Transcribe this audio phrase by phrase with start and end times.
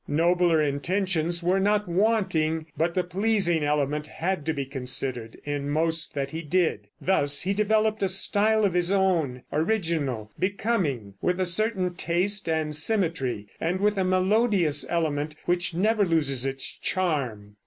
[0.07, 6.15] Nobler intentions were not wanting, but the pleasing element had to be considered in most
[6.15, 6.87] that he did.
[6.99, 12.75] Thus he developed a style of his own, original, becoming, with a certain taste and
[12.75, 17.57] symmetry, and with a melodious element which never loses its charm.